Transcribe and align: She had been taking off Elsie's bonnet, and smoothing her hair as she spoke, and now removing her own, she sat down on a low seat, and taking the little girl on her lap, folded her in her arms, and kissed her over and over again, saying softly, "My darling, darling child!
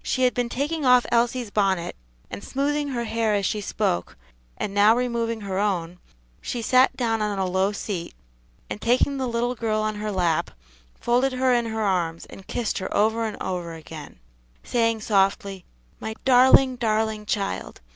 She 0.00 0.22
had 0.22 0.32
been 0.32 0.48
taking 0.48 0.84
off 0.86 1.06
Elsie's 1.10 1.50
bonnet, 1.50 1.96
and 2.30 2.44
smoothing 2.44 2.90
her 2.90 3.02
hair 3.02 3.34
as 3.34 3.44
she 3.44 3.60
spoke, 3.60 4.16
and 4.56 4.72
now 4.72 4.94
removing 4.96 5.40
her 5.40 5.58
own, 5.58 5.98
she 6.40 6.62
sat 6.62 6.96
down 6.96 7.20
on 7.20 7.36
a 7.40 7.44
low 7.46 7.72
seat, 7.72 8.14
and 8.70 8.80
taking 8.80 9.16
the 9.16 9.26
little 9.26 9.56
girl 9.56 9.80
on 9.80 9.96
her 9.96 10.12
lap, 10.12 10.52
folded 10.94 11.32
her 11.32 11.52
in 11.52 11.66
her 11.66 11.82
arms, 11.82 12.26
and 12.26 12.46
kissed 12.46 12.78
her 12.78 12.96
over 12.96 13.24
and 13.24 13.36
over 13.42 13.72
again, 13.74 14.20
saying 14.62 15.00
softly, 15.00 15.64
"My 15.98 16.14
darling, 16.24 16.76
darling 16.76 17.26
child! 17.26 17.80